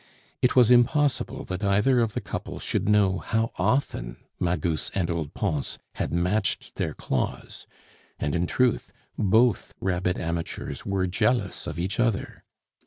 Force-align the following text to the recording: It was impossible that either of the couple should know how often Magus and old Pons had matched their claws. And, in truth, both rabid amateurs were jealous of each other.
It 0.41 0.55
was 0.55 0.71
impossible 0.71 1.45
that 1.45 1.63
either 1.63 1.99
of 1.99 2.13
the 2.13 2.21
couple 2.21 2.57
should 2.57 2.89
know 2.89 3.19
how 3.19 3.51
often 3.59 4.17
Magus 4.39 4.89
and 4.95 5.11
old 5.11 5.35
Pons 5.35 5.77
had 5.93 6.11
matched 6.11 6.73
their 6.73 6.95
claws. 6.95 7.67
And, 8.17 8.33
in 8.33 8.47
truth, 8.47 8.91
both 9.15 9.75
rabid 9.79 10.17
amateurs 10.17 10.87
were 10.87 11.05
jealous 11.05 11.67
of 11.67 11.77
each 11.77 11.99
other. 11.99 12.43